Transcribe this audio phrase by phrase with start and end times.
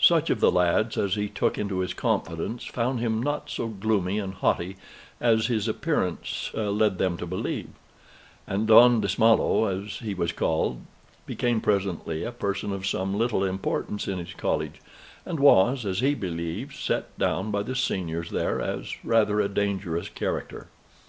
[0.00, 4.18] Such of the lads as he took into his confidence found him not so gloomy
[4.18, 4.76] and haughty
[5.20, 7.68] as his appearance led them to believe;
[8.44, 10.80] and Don Dismallo, as he was called,
[11.26, 14.80] became presently a person of some little importance in his college,
[15.24, 20.08] and was, as he believes, set down by the seniors there as rather a dangerous
[20.08, 20.66] character.